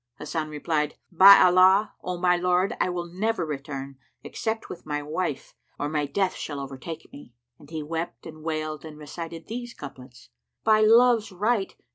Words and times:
Hasan 0.17 0.49
replied, 0.49 0.95
"By 1.11 1.39
Allah, 1.39 1.93
O 2.01 2.17
my 2.17 2.35
lord, 2.35 2.75
I 2.81 2.89
will 2.89 3.05
never 3.05 3.45
return 3.45 3.99
except 4.23 4.67
with 4.67 4.83
my 4.83 5.03
wife, 5.03 5.53
or 5.79 5.89
my 5.89 6.07
death 6.07 6.33
shall 6.33 6.59
overtake 6.59 7.13
me." 7.13 7.33
And 7.59 7.69
he 7.69 7.83
wept 7.83 8.25
and 8.25 8.41
wailed 8.41 8.83
and 8.83 8.97
recited 8.97 9.45
these 9.45 9.75
couplets, 9.75 10.29
"By 10.63 10.81
Love's 10.81 11.31
right! 11.31 11.75